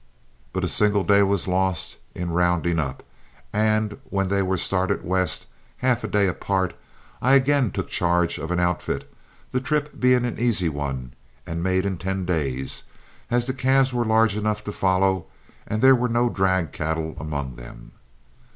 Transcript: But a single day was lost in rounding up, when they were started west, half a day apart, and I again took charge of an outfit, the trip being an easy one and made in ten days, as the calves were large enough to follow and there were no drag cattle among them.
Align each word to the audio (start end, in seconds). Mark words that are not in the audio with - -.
But 0.51 0.63
a 0.63 0.67
single 0.67 1.03
day 1.03 1.21
was 1.21 1.47
lost 1.47 1.97
in 2.15 2.31
rounding 2.33 2.79
up, 2.79 3.03
when 3.51 4.29
they 4.29 4.41
were 4.41 4.57
started 4.57 5.05
west, 5.05 5.45
half 5.77 6.03
a 6.03 6.07
day 6.07 6.25
apart, 6.25 6.71
and 7.21 7.29
I 7.29 7.35
again 7.35 7.69
took 7.71 7.87
charge 7.87 8.39
of 8.39 8.49
an 8.49 8.59
outfit, 8.59 9.07
the 9.51 9.61
trip 9.61 9.99
being 9.99 10.25
an 10.25 10.39
easy 10.39 10.69
one 10.69 11.13
and 11.45 11.61
made 11.61 11.85
in 11.85 11.99
ten 11.99 12.25
days, 12.25 12.81
as 13.29 13.45
the 13.45 13.53
calves 13.53 13.93
were 13.93 14.03
large 14.03 14.35
enough 14.35 14.63
to 14.63 14.71
follow 14.71 15.27
and 15.67 15.83
there 15.83 15.93
were 15.95 16.09
no 16.09 16.31
drag 16.31 16.71
cattle 16.71 17.15
among 17.19 17.55
them. 17.57 17.91